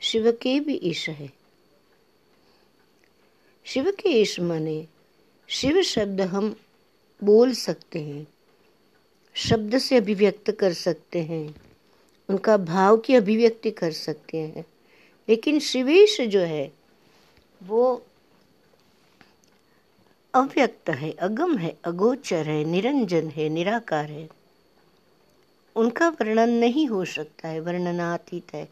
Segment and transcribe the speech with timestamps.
[0.00, 1.32] शिव के भी ईश है।
[3.64, 4.86] शिव के ईश माने
[5.48, 6.56] शिव शब्द हम
[7.24, 8.26] बोल सकते हैं,
[9.34, 11.54] शब्द से अभिव्यक्त कर सकते हैं,
[12.28, 14.64] उनका भाव की अभिव्यक्ति कर सकते हैं।
[15.28, 16.66] लेकिन शिवेश जो है,
[17.62, 18.02] वो
[20.34, 24.28] अव्यक्त है, अगम है, अगोचर है, निरंजन है, निराकार है।
[25.76, 28.68] उनका वर्णन नहीं हो सकता है, वर्णनातीत है,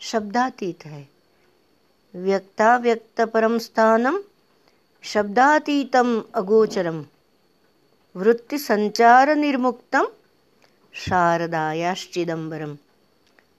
[0.00, 1.08] शब्दातीत है।
[2.14, 4.22] व्यक्ता व्यक्त परम स्थानम,
[5.02, 7.04] शब्दातीतम अगोचरम।
[8.16, 10.08] वृत्ति संचार निर्मुक्तम
[10.94, 12.76] शारदायाश्चिदम्बरम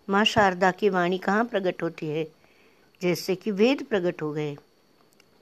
[0.09, 2.23] माँ शारदा की वाणी कहाँ प्रकट होती है?
[3.01, 4.55] जैसे कि वेद प्रकट हो गए।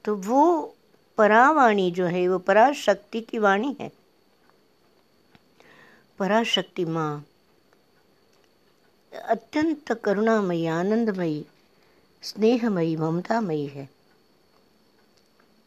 [0.06, 0.76] तो वो
[1.18, 3.92] परावाणी जो है, वो पराशक्ति की वाणी है।
[6.20, 7.26] पराशक्ति माँ,
[9.14, 11.46] अत्यंत करुणामयी, आनंदमयी,
[12.24, 13.90] स्नेहमयी, ममतामयी है।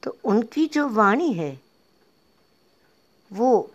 [0.03, 1.61] तो उनकी जो वाणी है,
[3.33, 3.71] वो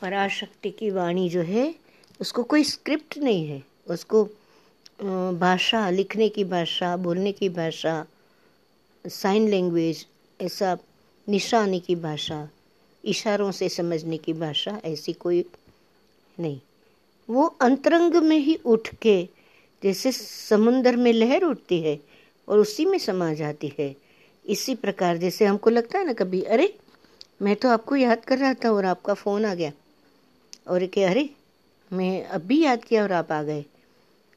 [0.00, 1.74] पराशक्ति की वाणी जो है,
[2.20, 4.24] उसको कोई स्क्रिप्ट नहीं है। उसको
[5.38, 8.04] भाषा, लिखने की भाषा, बोलने की भाषा
[9.06, 10.06] साइन लैंग्वेज
[10.40, 10.78] ऐसा
[11.28, 12.48] निशानी की भाषा,
[13.04, 15.44] इशारों से समझने की भाषा, ऐसी कोई
[16.40, 16.60] नहीं।
[17.30, 19.28] वो अंतरंग में ही उठ के
[19.82, 22.00] जैसे समुंदर में लहर उठती है
[22.48, 23.96] और उसी में समा जाती है।
[24.46, 26.78] इसी प्रकार जैसे हमको लगता है ना कभी, अरे,
[27.42, 29.72] मैं तो आपको याद कर रहा था और आपका फ़ोन आ गया।
[30.68, 31.30] और कि अरे,
[31.92, 33.64] मैं अब भी याद किया और आप आ गए।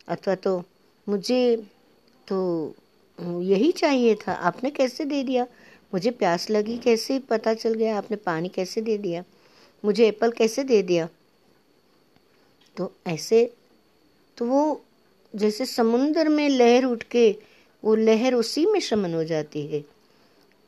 [0.07, 0.63] अथवा तो
[1.09, 1.67] मुझे
[2.27, 2.73] तो
[3.19, 5.45] यही चाहिए था। आपने कैसे दे दिया?
[5.93, 7.97] मुझे प्यास लगी कैसे पता चल गया?
[7.97, 9.23] आपने पानी कैसे दे दिया?
[9.83, 11.07] मुझे एप्पल कैसे दे दिया?
[12.77, 13.45] तो ऐसे
[14.37, 14.81] तो वो
[15.33, 17.29] जैसे समुन्द्र में लहर उठ के
[17.83, 19.83] वो लहर उसी में शमन हो जाती है।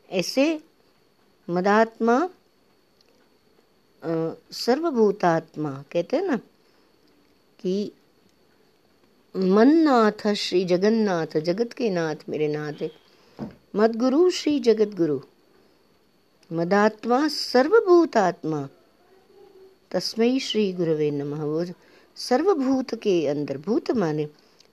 [0.10, 0.60] ऐसे
[1.48, 2.30] मदात्मा
[4.54, 6.38] सर्वभूतात्मा कहते हैं ना,
[7.60, 7.92] कि
[9.36, 12.90] मन नाथ श्री जगन्नाथ, जगत के नाथ मेरे नाथ। है
[13.76, 15.20] मदगुरु श्री जगत गुरु
[16.52, 18.68] मदात्मा सर्वभूतात्मा
[19.92, 21.66] तस्मय श्री गुरुवे नमः। वो
[22.18, 24.26] सर्वभूत के अंदर भूत माने,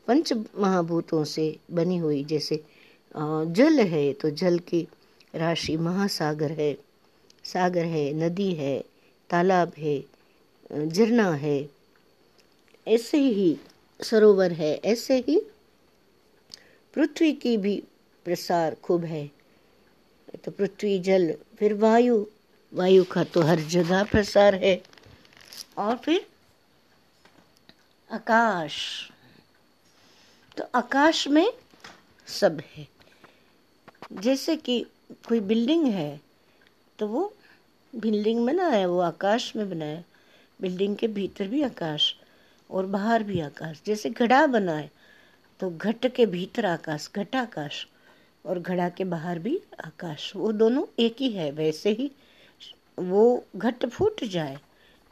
[0.09, 2.63] पंच महाभूतों से बनी हुई जैसे
[3.13, 4.87] जल है तो जल की
[5.35, 6.73] राशि महासागर है।
[7.45, 8.79] सागर है, नदी है,
[9.31, 9.99] तालाब है
[10.89, 11.59] झरना है।
[12.87, 13.57] ऐसे ही
[14.03, 15.41] सरोवर है। ऐसे ही
[16.95, 17.83] पृथ्वी की भी
[18.25, 19.31] प्रसार खूब है।
[20.45, 22.27] तो पृथ्वी, जल, फिर वायु।
[22.75, 24.83] वायु का तो हर जगह प्रसार है।
[25.79, 26.27] और फिर
[28.11, 29.11] आकाश।
[30.57, 31.53] तो आकाश में
[32.27, 32.89] सब है।
[34.13, 34.87] जैसे कि
[35.29, 36.21] कोई बिल्डिंग है
[36.99, 37.33] तो वो
[37.95, 40.05] बिल्डिंग बना है, वो आकाश में बना है।
[40.61, 42.15] बिल्डिंग के भीतर भी आकाश।
[42.71, 44.91] और बाहर भी आकाश, जैसे घड़ा बना है
[45.61, 47.87] तो घट के भीतर आकाश घटाकाश
[48.45, 52.11] और घड़ा के बाहर भी आकाश। वो दोनों एक ही है, वैसे ही
[52.99, 54.59] वो घट फूट जाए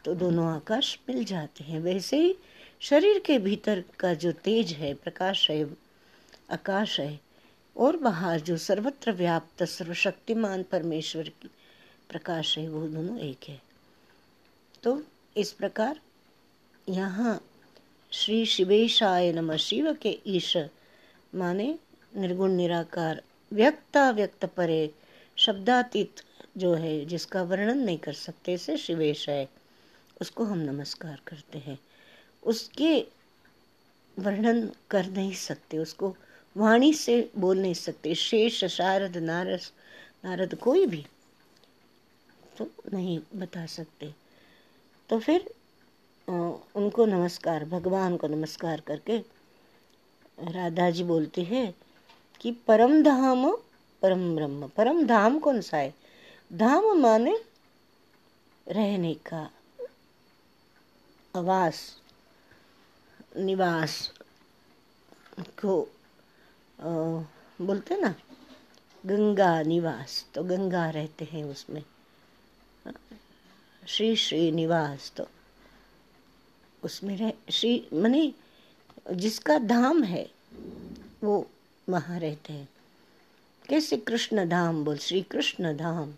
[0.05, 2.35] तो दोनों आकाश मिल जाते हैं। वैसे ही
[2.81, 5.65] शरीर के भीतर का जो तेज है, प्रकाश है,
[6.51, 7.21] आकाश है
[7.77, 11.51] और बाहर जो सर्वत्र व्याप्त, सर्वशक्तिमान परमेश्वर की
[12.11, 13.61] प्रकाश है, वो दोनों एक है।
[14.83, 15.03] तो
[15.37, 16.01] इस प्रकार
[16.89, 17.41] यहाँ
[18.13, 20.57] श्री शिवेशाय नम शिव के ईश
[21.35, 21.67] माने
[22.17, 23.23] निर्गुण, निराकार,
[23.53, 24.91] व्यक्ता, व्यक्त परे,
[25.37, 26.21] शब्दातीत
[26.57, 29.49] जो है, जिसका वर्णन नहीं कर सकते से शिवेश है
[30.21, 31.79] उसको हम नमस्कार करते हैं।
[32.43, 32.95] उसके
[34.17, 36.15] वर्णन कर नहीं सकते, उसको
[36.57, 39.73] वाणी से बोल नहीं सकते, शेष, शारद, नारस,
[40.25, 41.05] नारद कोई भी
[42.59, 44.15] तो नहीं बता सकते।
[45.09, 45.51] तो फिर
[46.29, 49.19] उनको नमस्कार भगवान को नमस्कार करके
[50.53, 51.75] राधा जी बोलते हैं
[52.41, 53.57] कि परम धाम
[54.03, 55.95] परम ब्रह्म परम धाम कौन सा है?
[56.53, 57.37] धाम माने
[58.69, 59.51] रहने का
[61.37, 62.01] आवास
[63.37, 64.13] निवास
[65.41, 65.83] को
[66.81, 66.89] आ,
[67.65, 68.15] बोलते ना
[69.07, 71.83] गंगा निवास तो गंगा रहते हैं उसमें।
[73.89, 75.25] श्री श्री निवास तो
[76.85, 78.35] उसमें रह श्री, मनी
[79.13, 80.31] जिसका धाम है,
[81.25, 81.47] वो
[81.89, 82.69] वहाँ रहते हैं।
[83.69, 86.15] कैसे कृष्ण धाम बोल, श्री कृष्ण धाम,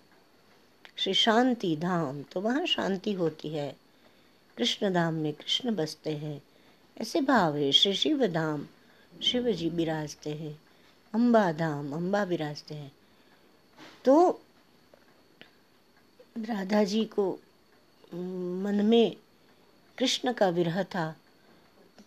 [0.96, 3.76] श्री शांति धाम तो वहाँ शांति होती है।
[4.56, 6.42] कृष्ण धाम में कृष्ण बसते हैं।
[7.00, 8.66] ऐसे भाव है, श्री शिव धाम
[9.22, 10.58] शिव जी विराजते हैं।
[11.14, 12.92] अम्बा धाम अम्बा विराजते हैं।
[14.04, 14.40] तो
[16.38, 17.32] राधा जी को
[18.64, 19.16] मन में
[19.98, 21.16] कृष्ण का विरह था।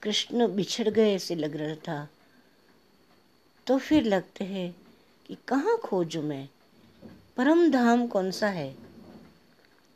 [0.02, 2.10] कृष्ण बिछड़ गए ऐसे लग रहा था।
[3.68, 4.76] तो फिर लगते हैं
[5.28, 6.50] कि कहाँ खोजूं मैं?
[7.38, 8.76] परम धाम कौन सा है?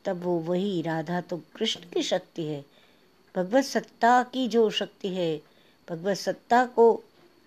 [0.06, 2.66] तब वो वही राधा तो कृष्ण की शक्ति है।
[3.36, 5.42] भगवत सत्ता की जो शक्ति है,
[5.90, 7.04] भगवत सत्ता को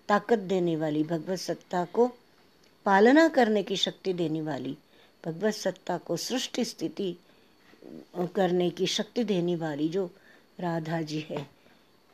[0.07, 2.07] ताकत देने वाली, भगवत सत्ता को
[2.85, 4.77] पालना करने की शक्ति देने वाली,
[5.25, 7.15] भगवत सत्ता को सृष्टि स्थिति
[8.17, 10.11] करने की शक्ति देने वाली, जो
[10.59, 11.49] राधा जी है,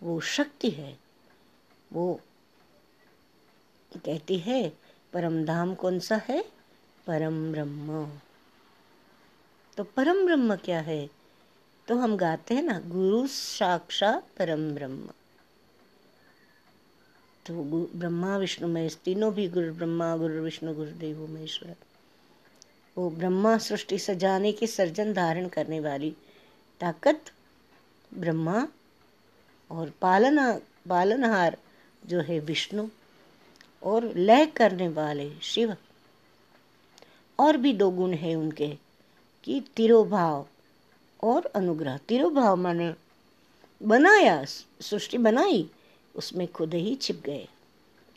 [0.03, 0.99] वो शक्ति है,
[1.93, 2.21] वो
[4.05, 4.73] कहती है,
[5.13, 6.45] परम धाम कौन सा है?
[7.07, 8.11] परम ब्रह्म।
[9.77, 11.09] तो परम ब्रह्म क्या है?
[11.87, 15.09] तो हम गाते हैं ना, गुरु साक्षात परम ब्रह्म।
[17.45, 17.63] तो
[17.95, 21.75] ब्रह्मा, विष्णु, महेश, तीनों भी गुरु ब्रह्मा, गुरु विष्णु, गुरुदेव, महेश्वर।
[22.97, 26.15] वो ब्रह्मा सृष्टि सजाने की सर्जन धारण करने वाली
[26.79, 27.25] ताकत
[28.13, 28.67] ब्रह्मा
[29.71, 31.57] और पालना, पालनहार
[32.05, 32.87] जो है विष्णु
[33.83, 35.77] और लय करने वाले शिव।
[37.39, 38.77] और भी दो गुण है उनके
[39.43, 40.47] कि तिरोभाव
[41.23, 42.95] और अनुग्रह। तिरोभाव माने
[43.83, 44.45] बनाया,
[44.81, 45.69] सृष्टि बनाई,
[46.15, 47.47] उसमें खुद ही छिप गए।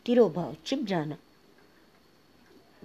[0.05, 1.17] तिरोभाव, छिप जाना।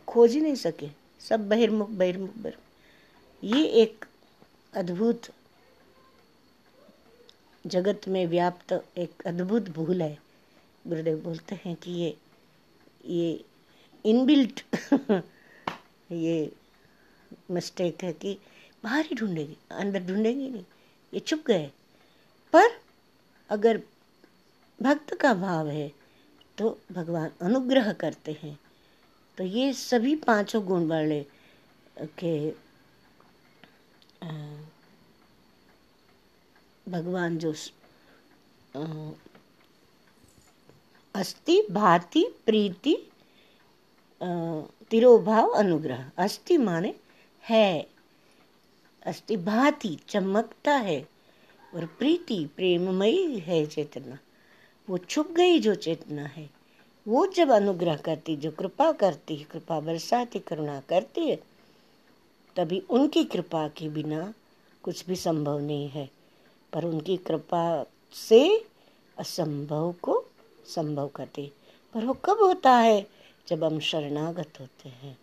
[0.09, 0.89] खोज ही नहीं सके।
[1.21, 4.05] सब बहिर्मुख बहिर्मुख बहिर्मुख। ये एक
[4.75, 5.23] अद्भुत
[7.67, 10.19] जगत में व्याप्त एक अद्भुत भूल है।
[10.87, 12.17] गुरुदेव बोलते हैं कि ये
[13.07, 13.45] ये
[14.05, 14.63] इनबिल्ट
[16.13, 16.53] ये
[17.51, 18.37] मिस्टेक है कि
[18.85, 20.65] बाहर ही ढूंढेगी, अंदर ढूंढेगी नहीं,
[21.15, 21.71] ये चुप गए।
[22.53, 22.71] पर
[23.51, 23.81] अगर
[24.81, 25.91] भक्त का भाव है
[26.59, 28.59] तो भगवान अनुग्रह करते हैं।
[29.39, 31.25] तो ये सभी पाँचों गुण वाले
[32.19, 32.51] के
[36.89, 37.53] भगवान जो
[41.15, 42.97] अस्ति भाति, प्रीति
[44.91, 46.95] तिरोभाव, अनुग्रह। अस्ति माने
[47.45, 47.87] है।
[49.07, 51.01] अस्ति भाति, चमकता है
[51.75, 54.19] और प्रीति, प्रेममयी है चेतना।
[54.89, 56.49] वो छुप गई जो चेतना है।
[57.07, 61.37] वो जब अनुग्रह करती, जो कृपा करती है, कृपा बरसाती, करुणा करती है,
[62.57, 64.33] तभी उनकी कृपा के बिना
[64.83, 66.09] कुछ भी संभव नहीं है।
[66.73, 68.67] पर उनकी कृपा से
[69.19, 70.25] असंभव को
[70.67, 71.53] संभव करती
[71.95, 73.07] पर वो कब होता है?
[73.49, 75.19] जब हम शरणागत होते हैं।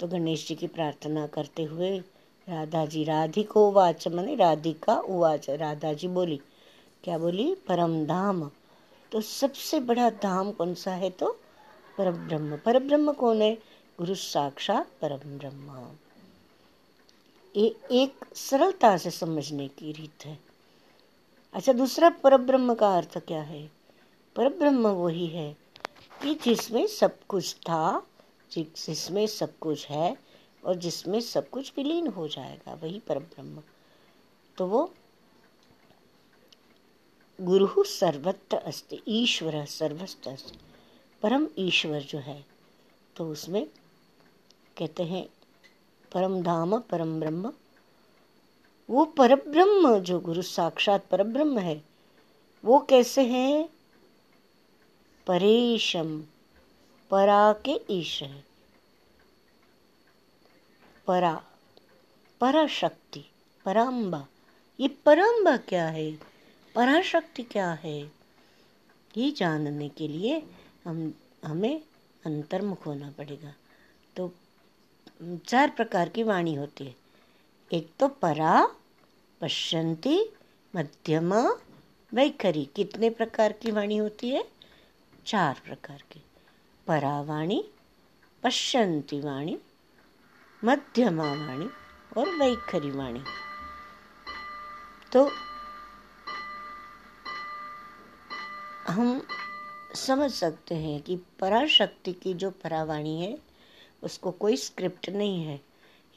[0.00, 1.98] तो गणेश जी की प्रार्थना करते हुए
[2.48, 6.40] राधा जी राधिको वाच मने राधिका उवाच। राधा जी बोली,
[7.04, 7.54] क्या बोली?
[7.54, 8.50] परम धाम।
[9.12, 11.40] तो सबसे बड़ा धाम कौन सा है तो?
[11.98, 13.58] परब्रह्म। परब्रह्म कौन है?
[13.98, 15.88] गुरु साक्षात परम ब्रह्म
[17.56, 20.51] ये एक सरलता से समझने की रीत है।
[21.54, 23.70] अच्छा दूसरा परब्रह्म का अर्थ क्या है?
[24.36, 25.56] परब्रह्म वही है
[26.22, 28.06] कि जिसमें सब कुछ था,
[28.52, 30.16] जिसमें सब कुछ है
[30.64, 33.62] और जिसमें सब कुछ विलीन हो जाएगा, वही परब्रह्म।
[34.56, 34.94] तो वो
[37.40, 40.58] गुरु सर्वत्र अस्ति, ईश्वर सर्वस्त्र अस्ति,
[41.22, 42.44] परम ईश्वर जो है।
[43.16, 43.66] तो उसमें
[44.78, 45.28] कहते हैं,
[46.12, 47.52] परम धाम, परम ब्रह्म
[48.90, 51.84] वो परब्रह्म, जो गुरु साक्षात परब्रह्म है,
[52.64, 53.68] वो कैसे हैं?
[55.26, 56.22] परेशम,
[57.10, 58.44] परा के ईश है
[61.06, 61.44] परा,
[62.40, 63.24] पराशक्ति
[63.64, 64.26] पराम्बा
[64.80, 66.12] ये पराम्बा क्या है?
[66.74, 68.00] पराशक्ति क्या है?
[69.16, 70.42] ये जानने के लिए
[70.86, 71.82] हम, हमें
[72.26, 73.54] अंतर्मुख होना पड़ेगा।
[74.16, 74.32] तो
[75.48, 77.01] चार प्रकार की वाणी होती है।
[77.72, 78.74] एक तो परा,
[79.40, 80.32] पश्यंती,
[80.76, 81.40] मध्यमा,
[82.14, 84.48] वैखरी, कितने प्रकार की वाणी होती है?
[85.26, 86.22] चार प्रकार की।
[86.86, 87.64] परावाणी
[88.42, 89.58] पश्यंती वाणी,
[90.64, 91.66] मध्यमा वाणी
[92.16, 93.22] और वैखरी वाणी।
[95.12, 95.30] तो
[98.88, 99.26] हम
[99.94, 103.38] समझ सकते हैं कि पराशक्ति की जो परावाणी है,
[104.02, 105.60] उसको कोई स्क्रिप्ट नहीं है।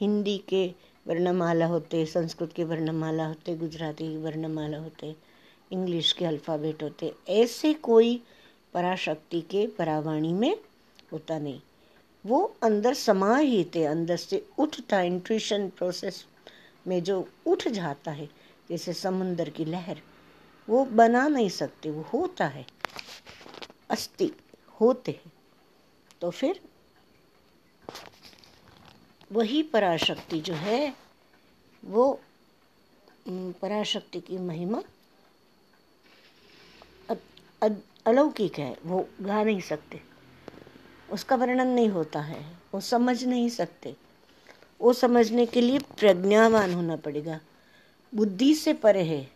[0.00, 0.74] हिंदी के
[1.06, 5.16] वर्णमाला होते, संस्कृत के वर्णमाला होते, गुजराती के वर्णमाला होते,
[5.72, 8.22] इंग्लिश के अल्फ़ाबेट होते, ऐसे कोई
[8.74, 10.56] पराशक्ति के परावाणी में
[11.12, 11.60] होता नहीं।
[12.26, 16.24] वो अंदर समा ही थे, अंदर से उठता इंट्यूशन प्रोसेस
[16.86, 18.28] में जो उठ जाता है,
[18.70, 20.00] जैसे समुंदर की लहर,
[20.68, 22.66] वो बना नहीं सकते, वो होता है
[23.90, 24.32] अस्थि
[24.80, 25.32] होते हैं।
[26.20, 26.60] तो फिर
[29.32, 30.96] वही पराशक्ति जो है,
[31.84, 32.20] वो
[33.28, 34.82] पराशक्ति की महिमा
[38.06, 40.00] अलौकिक है, वो गा नहीं सकते।
[41.12, 43.96] उसका वर्णन नहीं होता है, वो समझ नहीं सकते।
[44.80, 47.40] वो समझने के लिए प्रज्ञावान होना पड़ेगा।
[48.14, 49.30] बुद्धि से परे है,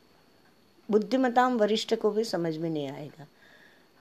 [0.91, 3.27] बुद्धिमताम वरिष्ठ को भी समझ में नहीं आएगा।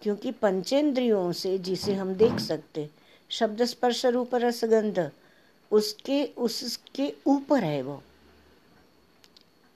[0.01, 2.89] क्योंकि पंचेंद्रियों से जिसे हम देख सकते,
[3.29, 5.11] शब्द स्पर्श रूप रसगंध
[5.71, 8.01] उसके उसके ऊपर है वो।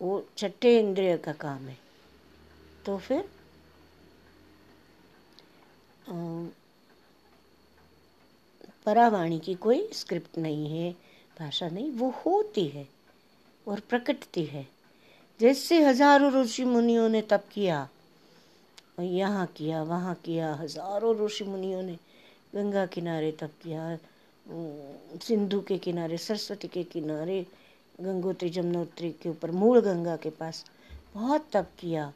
[0.02, 1.78] वो छठे इंद्रिय का काम है।
[2.86, 3.24] तो फिर
[8.86, 10.92] परावाणी की कोई स्क्रिप्ट नहीं है,
[11.38, 12.88] भाषा नहीं, वो होती है
[13.68, 14.68] और प्रकटती है।
[15.40, 17.88] जैसे हज़ारों ऋषि मुनियों ने तप किया,
[19.00, 21.98] यहाँ किया, वहाँ किया, हज़ारों ऋषि मुनियों ने
[22.56, 23.98] गंगा किनारे तप किया
[24.48, 27.46] सिंधु के किनारे, सरस्वती के किनारे,
[28.02, 30.66] गंगोत्री जमुनोत्री के ऊपर, मूल गंगा के पास,
[31.14, 32.14] बहुत तप किया,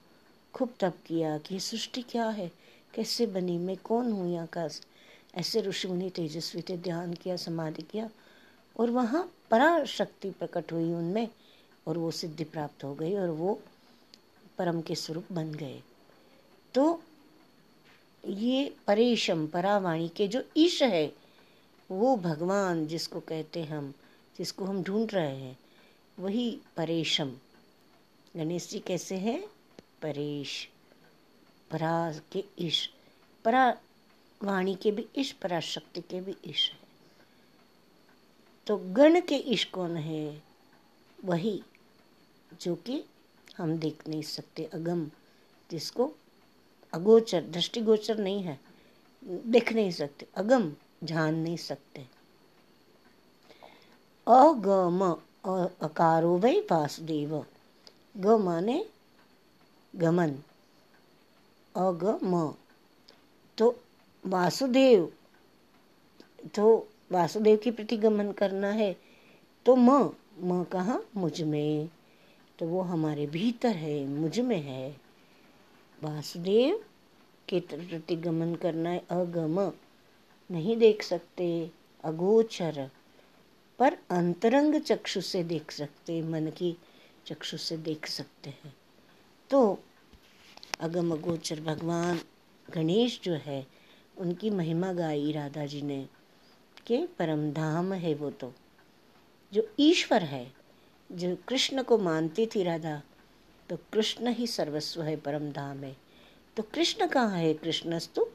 [0.54, 2.52] खूब तप किया कि सृष्टि क्या है?
[2.94, 3.58] कैसे बनी?
[3.58, 4.70] मैं कौन हूँ यहाँ का?
[5.36, 8.10] ऐसे ऋषि मुनि तेजस्वी थे, ध्यान किया, समाधि किया
[8.80, 11.28] और वहाँ पराशक्ति प्रकट हुई उनमें
[11.88, 13.60] और वो सिद्धि प्राप्त हो गई और वो
[14.58, 15.82] परम के स्वरूप बन गए।
[16.74, 17.02] तो
[18.28, 21.27] ये परेशम, परावाणी के जो ईश है
[21.92, 23.94] वो भगवान जिसको कहते हम,
[24.38, 25.58] जिसको हम ढूंढ रहे हैं,
[26.20, 27.38] वही परेशम।
[28.36, 29.48] गणेश जी कैसे हैं?
[30.02, 30.70] परेश।
[31.72, 32.94] परा के ईश।
[33.46, 33.78] परा
[34.44, 36.80] वाणी के भी ईश पराशक्ति के भी ईश है।
[38.68, 40.44] तो गण के ईश कौन है?
[41.26, 41.64] वही
[42.62, 43.04] जो कि
[43.58, 45.12] हम देख नहीं सकते, अगम,
[45.72, 46.14] जिसको
[46.94, 48.60] अगोचर, दृष्टिगोचर नहीं है,
[49.24, 52.06] देख नहीं सकते। अगम जान नहीं सकते।
[54.28, 55.00] अगम
[55.84, 57.34] अकारो वै वासुदेव।
[58.18, 58.78] ग माने
[59.94, 60.32] गमन।
[61.76, 62.34] अगम
[63.58, 63.70] तो
[64.24, 65.10] वासुदेव
[66.56, 66.66] तो
[67.12, 68.92] वासुदेव की प्रति गमन करना है
[69.66, 69.90] तो म
[70.44, 71.90] म कहा मुझमें
[72.60, 74.90] तो वो हमारे भीतर है, मुझमें है।
[76.02, 76.84] वासुदेव
[77.48, 79.60] के प्रति गमन करना है अगम।
[80.52, 81.72] नहीं देख सकते,
[82.04, 82.90] अगोचर।
[83.80, 86.78] पर अंतरंग चक्षु से देख सकते, मन की
[87.26, 88.76] चक्षु से देख सकते हैं।
[89.50, 89.80] तो
[90.80, 92.22] अगम अगोचर, भगवान
[92.74, 93.68] गणेश जो है,
[94.18, 96.08] उनकी महिमा गाई राधा जी ने
[96.88, 98.54] के परम धाम है वो तो।
[99.54, 100.54] जो ईश्वर है,
[101.12, 103.02] जो कृष्ण को मानती थी राधा
[103.70, 105.98] तो कृष्ण ही सर्वस्व है, परम धाम है।
[106.58, 107.54] तो कृष्ण कहाँ है?
[107.54, 108.26] कृष्णस्तु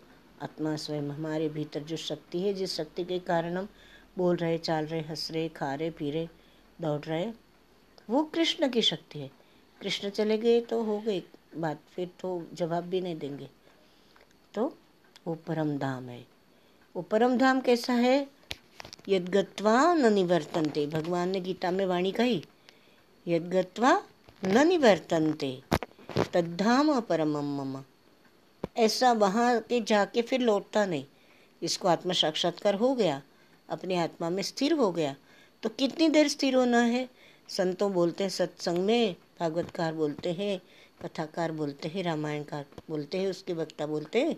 [0.42, 3.68] आत्मा स्वयं हमारे भीतर जो शक्ति है, जिस शक्ति के कारण हम
[4.18, 6.28] बोल रहे, चाल रहे, हंस रहे, खा रहे, पी रहे,
[6.80, 7.32] दौड़ रहे,
[8.10, 9.30] वो कृष्ण की शक्ति है।
[9.80, 11.22] कृष्ण चले गए तो हो गई
[11.56, 13.48] बात, फिर तो जवाब भी नहीं देंगे।
[14.54, 14.78] तो
[15.26, 16.26] वो परम धाम है।
[16.96, 18.26] वो परम धाम कैसा है?
[19.08, 22.44] यदगत्वा न निवर्तनते। भगवान ने गीता में वाणी कही,
[23.28, 24.02] यद्गत्वा
[24.44, 25.62] न निवर्तनते,
[26.32, 27.82] तद्धाम परम मम।
[28.76, 31.04] ऐसा वहाँ के जाके फिर लौटता नहीं।
[31.62, 33.20] इसको आत्म साक्षात्कार हो गया,
[33.68, 35.14] अपनी आत्मा में स्थिर हो गया।
[35.62, 37.08] तो कितनी देर स्थिर होना है?
[37.48, 40.60] संतों बोलते हैं, सत्संग में भागवतकार बोलते हैं,
[41.02, 44.36] कथाकार बोलते हैं, रामायणकार बोलते हैं, उसके वक्ता बोलते हैं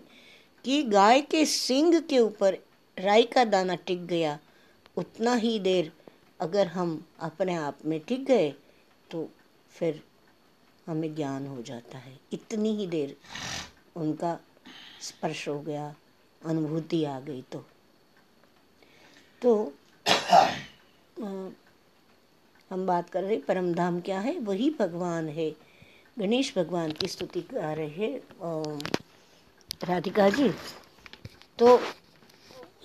[0.65, 2.57] कि गाय के सिंग के ऊपर
[2.97, 4.37] राई का दाना टिक गया,
[4.97, 5.91] उतना ही देर
[6.39, 8.53] अगर हम अपने आप में टिक गए
[9.11, 9.27] तो
[9.69, 10.01] फिर
[10.87, 13.15] हमें ज्ञान हो जाता है। इतनी ही देर।
[13.95, 14.39] उनका
[15.01, 15.93] स्पर्श हो गया,
[16.41, 17.65] अनुभूति आ गई तो।
[19.41, 19.73] तो
[22.71, 24.37] हम बात कर रहे परम धाम क्या है?
[24.39, 25.49] वही भगवान है।
[26.19, 28.79] गणेश भगवान की स्तुति कर रहे हैं
[29.83, 30.49] राधिका जी।
[31.59, 31.79] तो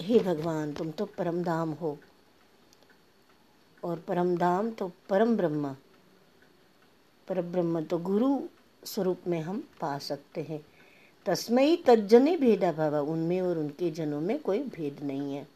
[0.00, 1.98] हे भगवान, तुम तो परम धाम हो।
[3.84, 5.74] और परम धाम तो परम ब्रह्म।
[7.28, 8.40] पर ब्रह्म तो गुरु
[8.84, 10.60] स्वरूप में हम पा सकते हैं।
[11.26, 15.46] तस्मय तज्जने भेदा भाव उनमें और उनके जनों में कोई भेद नहीं है।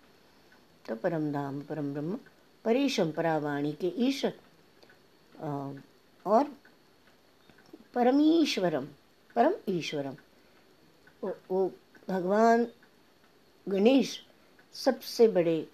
[0.89, 2.19] तो परम धाम परम ब्रह्म
[2.65, 4.25] परेशम परावाणी के ईश
[6.27, 6.45] और
[7.95, 8.87] परमीश्वरम
[9.37, 10.15] परम ईश्वरम।
[11.25, 11.71] वो, वो
[12.09, 12.67] भगवान
[13.67, 14.21] गणेश
[14.75, 15.67] सबसे बड़े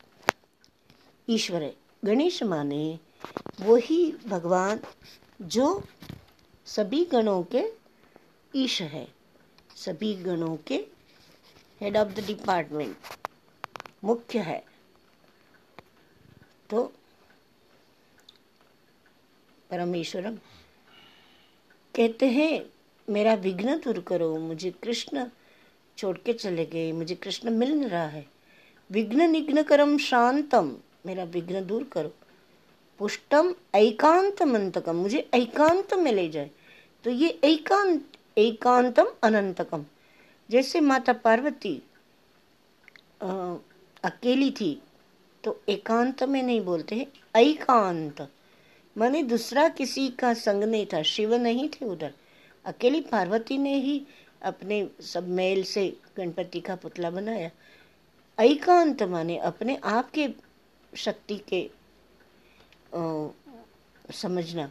[1.29, 1.75] ईश्वर है।
[2.05, 2.99] गणेश माने
[3.61, 4.81] वही भगवान
[5.43, 5.83] जो
[6.67, 7.65] सभी गणों के
[8.55, 9.07] ईश है।
[9.85, 10.75] सभी गणों के
[11.81, 12.97] हेड ऑफ़ द डिपार्टमेंट
[14.05, 14.65] मुख्य है।
[16.71, 16.93] तो
[19.71, 20.37] परमेश्वरम
[21.95, 22.71] कहते हैं,
[23.11, 25.27] मेरा विघ्न दूर करो, मुझे कृष्ण
[25.99, 28.27] छोड़ के चले गए, मुझे कृष्ण मिल नहीं रहा है।
[28.91, 32.15] विघ्न निघ्न करम शांतम, मेरा विघ्न दूर करो।
[32.99, 36.51] पुष्टम एकांत मंतकम, मुझे एकांत में ले जाए।
[37.05, 39.85] तो ये एकांत एकांतम अनंतकम।
[40.49, 41.75] जैसे माता पार्वती
[43.23, 43.29] आ,
[44.05, 44.83] अकेली थी
[45.45, 48.21] तो एकांत में नहीं बोलते हैं एकांत
[48.97, 52.13] माने दूसरा किसी का संग नहीं था शिव नहीं थे उधर।
[52.65, 54.03] अकेली पार्वती ने ही
[54.43, 57.51] अपने सब मेल से गणपति का पुतला बनाया।
[58.39, 60.29] एकांत माने अपने आप के
[60.97, 61.63] शक्ति के
[62.95, 63.29] आ,
[64.13, 64.71] समझना।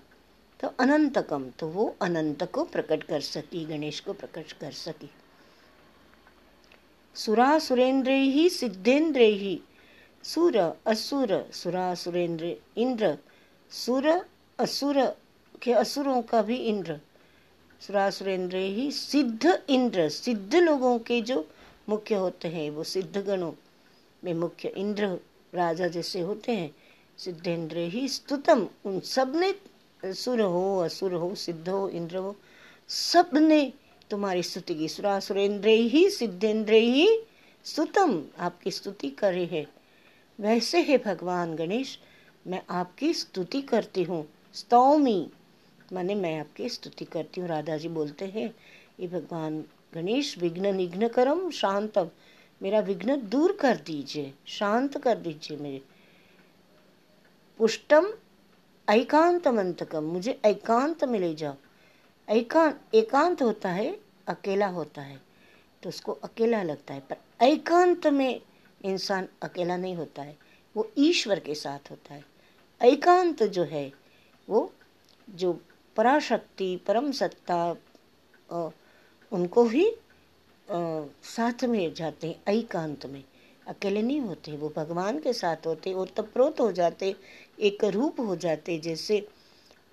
[0.59, 5.09] तो अनंतकम तो वो अनंत को प्रकट कर सकी, गणेश को प्रकट कर सकी।
[7.15, 9.61] सुरा सुरेंद्र ही, सिद्धेंद्र ही,
[10.23, 13.17] सुर असुर, सुरा सुरेंद्र इंद्र,
[13.71, 14.07] सुर
[14.59, 15.05] असुर
[15.61, 16.99] के असुरों का भी इंद्र।
[17.81, 21.47] सुरा सुरेंद्र ही सिद्ध इंद्र, सिद्ध लोगों के जो
[21.89, 23.53] मुख्य होते हैं, वो सिद्ध गणों
[24.23, 25.07] में मुख्य इंद्र
[25.53, 26.75] राजा जैसे होते हैं।
[27.17, 29.51] सिद्धेंद्र ही स्तुतम, उन सबने
[30.03, 32.35] सुर हो असुर हो सिद्ध हो इंद्र हो
[32.89, 33.61] सबने
[34.09, 37.07] तुम्हारी स्तुति की। सुरा सुरेंद्र ही सिद्धेंद्र ही
[37.65, 39.65] स्तुतम, आपकी स्तुति करे है।
[40.39, 41.99] वैसे है भगवान गणेश,
[42.47, 45.29] मैं आपकी स्तुति करती हूँ। स्तौमी,
[45.93, 48.53] माने मैं आपकी स्तुति करती हूँ। राधा जी बोलते हैं,
[48.99, 52.09] ये भगवान गणेश, विघ्न निघ्न करम शांतम।
[52.61, 55.81] मेरा विघ्न दूर कर दीजिए, शांत कर दीजिए मेरे।
[57.59, 58.11] पुष्टम
[58.89, 61.55] एकांत मंतकम मुझे एकांत में ले जाओ।
[62.27, 63.89] एकांत एकांत होता है,
[64.27, 65.19] अकेला होता है
[65.83, 68.41] तो उसको अकेला लगता है। पर एकांत में
[68.81, 70.35] इंसान अकेला नहीं होता है,
[70.75, 72.23] वो ईश्वर के साथ होता है।
[72.81, 73.91] एकांत जो है,
[74.47, 74.71] वो
[75.27, 75.53] जो
[75.97, 77.69] पराशक्ति परम सत्ता
[79.31, 79.89] उनको ही
[80.67, 83.23] साथ में जाते हैं, एकांत में।
[83.69, 87.15] अकेले नहीं होते, वो भगवान के साथ होते और तप्रोत हो जाते,
[87.59, 89.25] एक रूप हो जाते, जैसे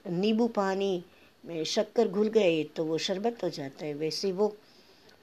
[0.05, 1.05] नींबू पानी
[1.45, 4.57] में शक्कर घुल गए तो वो शरबत हो जाता है, वैसे वो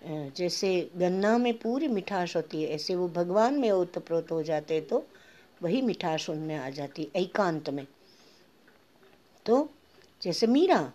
[0.05, 5.05] जैसे गन्ना में पूरी मिठास होती है, ऐसे वो भगवान में ओतप्रोत हो जाते तो
[5.61, 7.85] वही मिठास उनमें आ जाती एकांत में।
[9.45, 9.69] तो
[10.21, 10.91] जैसे मीरा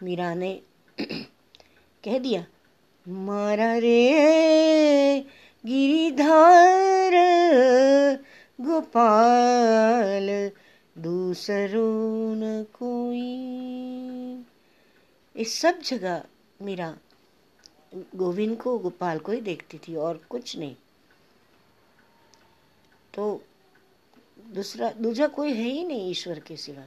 [0.00, 0.52] मीरा ने
[1.00, 2.44] कह दिया,
[3.06, 5.24] मारा रे
[5.66, 7.12] गिरिधार,
[8.60, 10.50] गोपाल,
[10.98, 13.28] दूसरो न कोई।
[15.36, 16.24] इस सब जगह
[16.62, 16.98] मेरा
[18.16, 20.76] गोविंद को, गोपाल को ही देखती थी और कुछ नहीं।
[23.14, 23.44] तो
[24.50, 26.84] दूसरा दूसरा कोई है ही नहीं ईश्वर के सिवा।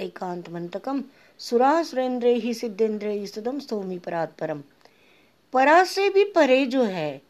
[0.00, 1.04] एकांत मंतकम
[1.40, 4.62] सुरासुरेंद्र ही सिद्धेंद्र स्तुतम स्तोमी परात परम।
[5.52, 7.20] परा से भी परे जो है,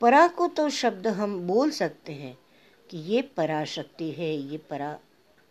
[0.00, 2.36] परा को तो शब्द हम बोल सकते हैं
[2.90, 4.98] कि ये पराशक्ति है, ये परा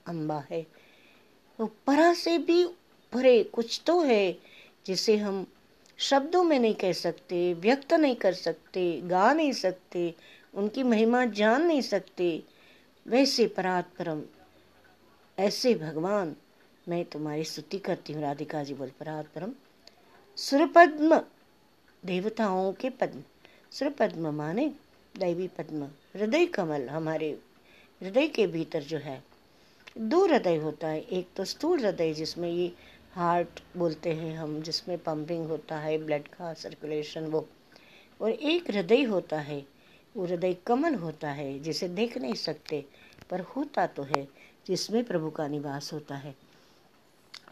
[0.08, 0.62] अम्बा है।
[1.60, 2.64] तो परा से भी
[3.14, 4.38] परे कुछ तो है
[4.86, 5.46] जिसे हम
[6.00, 10.14] शब्दों में नहीं कह सकते, व्यक्त नहीं कर सकते, गा नहीं सकते,
[10.54, 12.44] उनकी महिमा जान नहीं सकते,
[13.06, 14.22] वैसे परात परम,
[15.38, 16.36] ऐसे भगवान
[16.90, 19.52] मैं तुम्हारी स्तुति करती हूँ, राधिका जी बोल परात परम।
[20.38, 21.22] सुरपद्म,
[22.06, 23.24] देवताओं के पद्म।
[23.72, 24.68] सुरपद्म माने
[25.18, 25.84] दैवी पद्म।
[26.16, 27.40] हृदय कमल हमारे
[28.02, 29.24] हृदय के भीतर जो है,
[29.98, 32.72] दो हृदय होता है। एक तो स्थूल हृदय, जिसमें ये
[33.14, 37.48] हार्ट बोलते हैं हम, जिसमें पंपिंग होता है, ब्लड का सर्कुलेशन वो।
[38.22, 39.66] और एक हृदय होता है,
[40.18, 42.86] वो हृदय कमल होता है, जिसे देख नहीं सकते,
[43.30, 44.28] पर होता तो है,
[44.68, 46.47] जिसमें प्रभु का निवास होता है।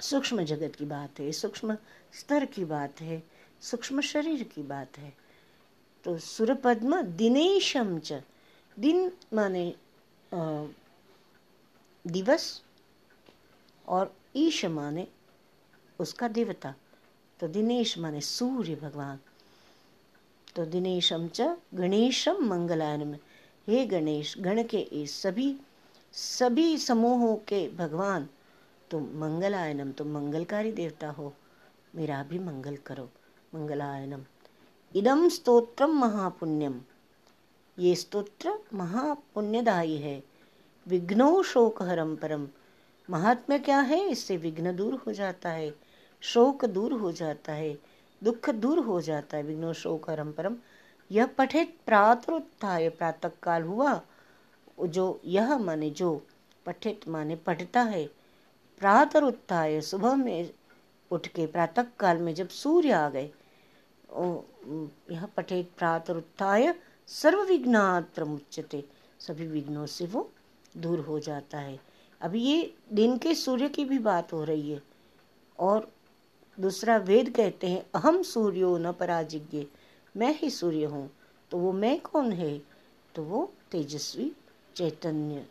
[0.02, 1.78] सूक्ष्म जगत की बात है, सूक्ष्म
[2.14, 3.24] स्तर की बात है,
[3.62, 5.14] सूक्ष्म शरीर की बात है।
[6.04, 8.22] तो सुरपद्म दिनेशम च।
[8.80, 9.76] दिन माने
[12.08, 12.64] दिवस
[13.88, 15.08] और ईश माने
[16.00, 16.76] उसका देवता।
[17.40, 19.20] तो दिनेश माने सूर्य भगवान।
[20.56, 21.42] तो दिनेशम च
[21.74, 23.14] गणेशम मंगलायन
[23.68, 25.56] हे गणेश, गण के इस सभी
[26.14, 28.30] सभी समूहों के भगवान
[28.92, 31.34] तुम मंगलायनम, तुम मंगलकारी देवता हो,
[31.96, 33.10] मेरा भी मंगल करो,
[33.56, 34.24] मंगलायनम।
[34.96, 36.82] इदम स्तोत्रम महापुण्यम।
[37.80, 40.24] ये स्तोत्र महापुण्यदायी है।
[40.88, 42.48] विघ्नो शोक हरम परम
[43.10, 44.10] महात्म्य क्या है?
[44.10, 45.74] इससे विघ्न दूर हो जाता है,
[46.22, 47.78] शोक दूर हो जाता है,
[48.24, 50.56] दुख दूर हो जाता है विघ्नो शोक हरम परम
[51.12, 54.02] यह पठित प्रातरुत्थाय प्रातः काल हुआ,
[54.82, 56.22] जो यह माने जो
[56.66, 58.10] पठित माने पढ़ता है।
[58.82, 60.50] प्रातः उत्थाय सुबह में
[61.12, 63.30] उठ के प्रातः काल में जब सूर्य आ गए
[65.12, 66.74] यह पठित प्रातः उत्थाय
[67.10, 68.84] सर्व विघ्नात्र मुच्यते।
[69.20, 70.30] सभी विघ्नों से वो
[70.78, 71.80] दूर हो जाता है।
[72.22, 74.82] अभी ये दिन के सूर्य की भी बात हो रही है।
[75.60, 75.88] और
[76.58, 79.66] दूसरा वेद कहते हैं, अहम सूर्यो न पराजिज्ञ,
[80.16, 81.10] मैं ही सूर्य हूँ
[81.52, 82.58] तो वो मैं कौन है?
[83.16, 84.32] तो वो तेजस्वी
[84.76, 85.46] चैतन्य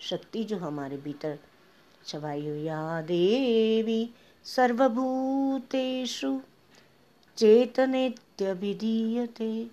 [0.00, 1.38] शक्ति जो हमारे भीतर
[2.06, 4.10] छवाई हुई या देवी
[4.44, 6.40] सर्वभूतेषु
[7.36, 9.70] चेतनेत्यभिधीयते।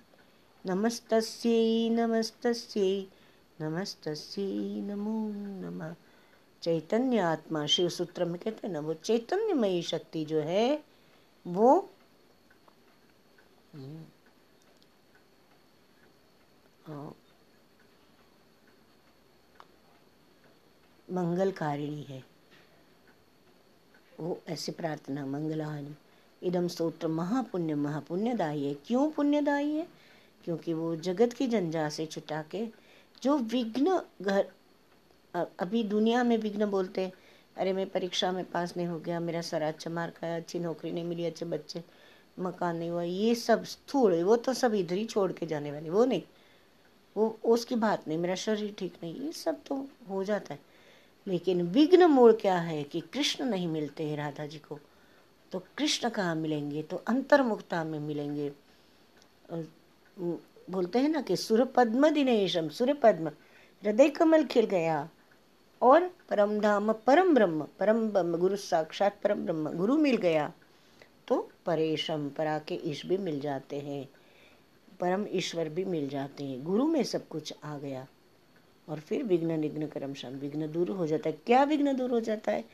[0.66, 3.06] नमस्तस्यै नमस्तस्यै
[3.62, 5.96] नमस्तस्यै नमो नमः।
[6.62, 10.84] चैतन्य आत्मा शिव सूत्र में कहते हैं ना वो चैतन्यमयी शक्ति जो है
[11.48, 11.90] वो
[13.76, 14.04] हम्म,
[21.12, 22.24] मंगलकारिणी है।
[24.20, 25.96] वो ऐसे प्रार्थना मंगलान
[26.42, 29.88] इदम स्त्रोत्र महापुण्य, महापुण्यदायी है। क्यों पुण्यदायी है?
[30.46, 32.66] क्योंकि वो जगत की जंजा से छुटा के
[33.24, 34.46] जो विघ्न घर
[35.60, 37.12] अभी दुनिया में विघ्न बोलते हैं,
[37.58, 40.92] अरे मैं परीक्षा में पास नहीं हो गया, मेरा सर अच्छा मार्क आया, अच्छी नौकरी
[40.92, 41.84] नहीं मिली, अच्छे बच्चे,
[42.40, 45.90] मकान नहीं हुआ, ये सब स्थूल वो तो सब इधर ही छोड़ के जाने वाले,
[45.90, 46.22] वो नहीं।
[47.16, 49.76] वो, उसकी बात नहीं, मेरा शरीर ठीक नहीं, ये सब तो
[50.10, 50.60] हो जाता है।
[51.28, 54.80] लेकिन विघ्न मूल क्या है कि कृष्ण नहीं मिलते हैं राधा जी को?
[55.52, 56.84] तो कृष्ण कहाँ मिलेंगे?
[56.84, 58.52] तो अंतर्मुखता में मिलेंगे।
[60.70, 63.32] बोलते हैं ना कि सूर्य पद्म दिनेशम सूर्य पद्म
[63.84, 65.10] हृदय कमल खिल गया।
[65.82, 70.52] और परम धाम, परम ब्रह्म परम ब्रह्म, गुरु साक्षात परम ब्रह्म, गुरु मिल गया।
[71.28, 74.10] तो परेशम, परा के ईश भी मिल जाते हैं,
[75.00, 78.06] परम ईश्वर भी मिल जाते हैं। गुरु में सब कुछ आ गया।
[78.90, 82.20] और फिर विघ्न निघ्न कर्म शम विघ्न दूर हो जाता है। क्या विघ्न दूर हो
[82.20, 82.66] जाता है?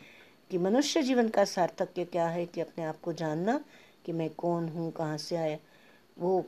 [0.52, 2.46] कि मनुष्य जीवन का सार्थक्य क्या है?
[2.46, 3.66] कि अपने आप को जानना
[4.06, 5.58] कि मैं कौन हूँ, कहाँ से आया।
[6.20, 6.46] वो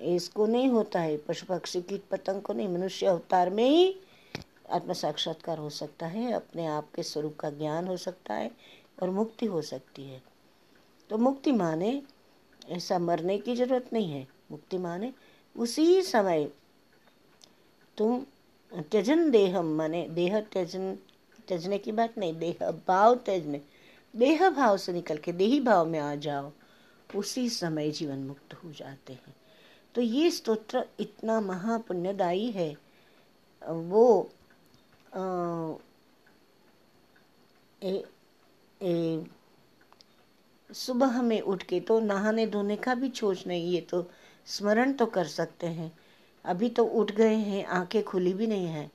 [0.00, 3.96] इसको नहीं होता है पशु पक्षी कीट पतंग को नहीं, मनुष्य अवतार में ही
[4.70, 8.50] आत्म साक्षात्कार हो सकता है, अपने आप के स्वरूप का ज्ञान हो सकता है
[9.02, 10.22] और मुक्ति हो सकती है।
[11.10, 12.02] तो मुक्ति माने,
[12.68, 15.12] ऐसा मरने की ज़रूरत नहीं है। मुक्ति माने,
[15.56, 16.50] उसी समय
[17.96, 18.26] तुम
[18.72, 20.94] त्यजन देहम माने देह त्यजन
[21.48, 23.60] त्यजने की बात नहीं देह भाव त्यजने।
[24.14, 26.50] देह भाव से निकल के देही भाव में आ जाओ
[27.16, 29.34] उसी समय जीवन मुक्त हो जाते हैं।
[29.94, 32.76] तो ये स्तोत्र इतना महापुण्यदायी है।
[33.62, 34.30] वो
[35.14, 35.74] आ,
[37.82, 38.04] ए,
[38.82, 39.24] ए,
[40.70, 44.04] सुबह में उठ के तो नहाने धोने का भी सोच नहीं ये तो
[44.46, 45.90] स्मरण तो कर सकते हैं।
[46.44, 48.90] अभी तो उठ गए हैं, आँखें खुली भी नहीं है।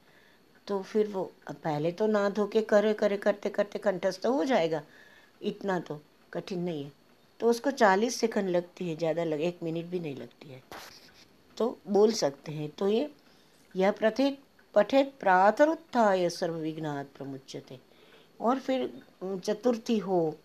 [0.67, 4.43] तो फिर वो पहले तो ना धो के करे करे, करते करते कंठस्थ तो हो
[4.45, 4.81] जाएगा।
[5.41, 5.99] इतना तो
[6.33, 6.91] कठिन नहीं है।
[7.39, 10.61] तो उसको चालीस सेकंड लगती है, ज़्यादा लग, एक मिनट भी नहीं लगती है।
[11.57, 13.09] तो बोल सकते हैं तो ये,
[13.75, 14.39] यह प्रत्येक
[14.75, 17.79] पठेत प्रातरुत्थाय सर्व विघ्नात् प्रमुचते
[18.39, 18.89] और फिर
[19.23, 20.35] चतुर्थी हो,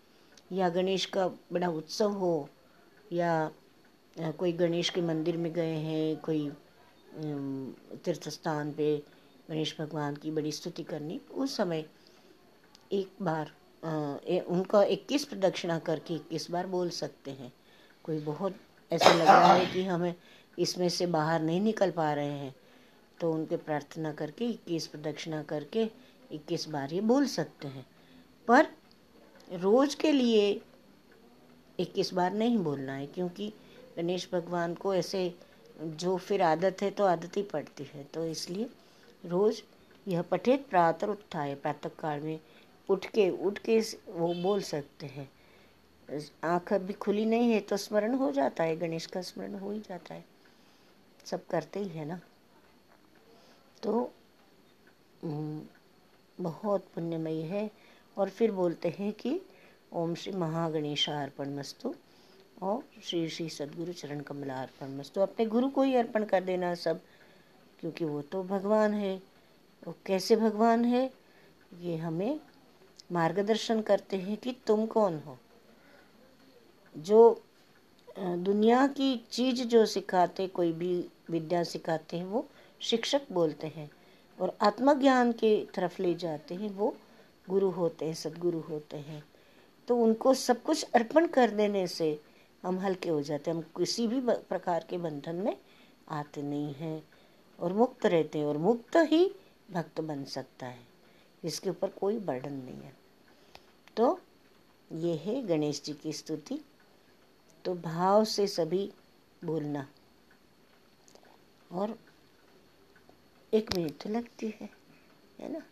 [0.52, 2.48] या गणेश का बड़ा उत्सव हो
[3.12, 3.50] या
[4.38, 6.50] कोई गणेश के मंदिर में गए हैं, कोई
[7.14, 8.96] तीर्थ स्थान पे
[9.50, 11.84] गणेश भगवान की बड़ी स्तुति करनी। उस समय
[12.92, 13.50] एक बार
[14.26, 17.52] ए, उनका इक्कीस प्रदक्षिणा करके इक्कीस बार बोल सकते हैं।
[18.04, 18.56] कोई बहुत
[18.90, 20.14] ऐसा लग रहा है कि हमें
[20.58, 22.54] इसमें से बाहर नहीं निकल पा रहे हैं।
[23.20, 25.88] तो उनके प्रार्थना करके इक्कीस प्रदक्षिणा करके
[26.32, 27.86] इक्कीस बार ये बोल सकते हैं।
[28.48, 28.66] पर
[29.52, 30.50] रोज के लिए
[31.78, 33.52] इक्कीस बार नहीं बोलना है क्योंकि
[33.96, 35.32] गणेश भगवान को ऐसे
[35.80, 38.68] जो फिर आदत है तो आदत ही पड़ती है। तो इसलिए
[39.24, 39.62] रोज
[40.06, 42.38] यह पठित प्रातः उत्थाय प्रातः काल में
[42.88, 45.28] उठ के उठ के वो बोल सकते हैं।
[46.44, 49.80] आँख अभी खुली नहीं है तो स्मरण हो जाता है, गणेश का स्मरण हो ही
[49.80, 50.24] जाता है।
[51.26, 52.20] सब करते ही है ना?
[53.82, 54.12] तो
[55.24, 57.70] बहुत पुण्यमयी है।
[58.16, 59.40] और फिर बोलते हैं कि,
[59.92, 61.94] ओम श्री महागणेश अर्पण मस्तु
[62.62, 66.74] और श्री श्री सदगुरु चरण कमला अर्पण। मस्तु अपने गुरु को ही अर्पण कर देना
[66.74, 67.00] सब,
[67.80, 69.14] क्योंकि वो तो भगवान है।
[69.86, 71.10] वो कैसे भगवान है?
[71.80, 72.40] ये हमें
[73.12, 75.38] मार्गदर्शन करते हैं कि तुम कौन हो।
[76.98, 77.42] जो
[78.18, 82.46] दुनिया की चीज़ जो सिखाते, कोई भी विद्या सिखाते हैं, वो
[82.80, 83.90] शिक्षक बोलते हैं
[84.38, 86.96] और आत्मज्ञान के तरफ़ ले जाते हैं, वो
[87.48, 89.22] गुरु होते हैं, सदगुरु होते हैं।
[89.88, 92.20] तो उनको सब कुछ अर्पण कर देने से
[92.62, 95.56] हम हल्के हो जाते हैं, हम किसी भी प्रकार के बंधन में
[96.08, 97.02] आते नहीं हैं
[97.58, 99.34] और मुक्त रहते हैं और मुक्त ही
[99.70, 100.86] भक्त बन सकता है,
[101.44, 102.96] इसके ऊपर कोई बर्डन नहीं है।
[103.96, 104.20] तो
[104.92, 106.60] ये है गणेश जी की स्तुति।
[107.64, 108.92] तो भाव से सभी
[109.44, 109.86] बोलना।
[111.72, 111.98] और
[113.52, 114.68] एक मिनट तो लगती है
[115.40, 115.62] है ना?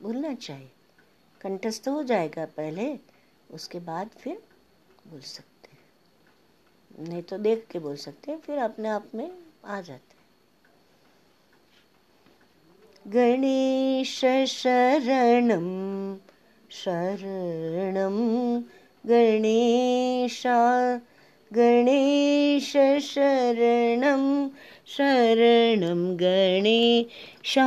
[0.00, 0.70] बोलना चाहिए।
[1.40, 2.98] कंठस्थ हो जाएगा पहले,
[3.50, 4.42] उसके बाद फिर
[5.06, 5.51] बोल सकते
[6.98, 9.30] नहीं तो देख के बोल सकते हैं, फिर अपने आप में
[9.64, 10.10] आ जाते
[13.06, 15.64] गणेश शरणम
[16.70, 18.18] शरणम
[19.04, 20.58] गणेशा,
[21.50, 22.70] गणेश
[23.02, 24.48] शरणं
[24.86, 27.66] शरणं गणेशा,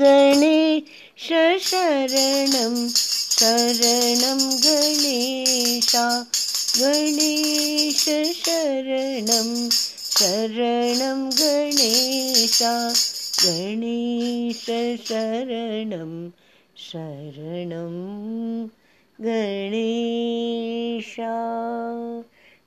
[0.00, 1.28] गणेश
[1.60, 6.06] शरणं शरणं गणेशा।
[6.78, 12.92] गणेश शरणं शरणं गणेशा,
[13.44, 14.70] गणेश
[15.08, 16.28] शरणं
[16.76, 18.66] शरणं
[19.20, 21.32] गणेशा।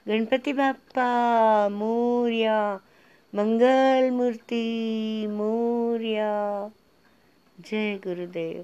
[0.07, 2.77] गणपति बाप्पा, मोर्या
[3.33, 6.67] मंगल मूर्ति मोरिया।
[7.71, 8.61] जय गुरुदेव।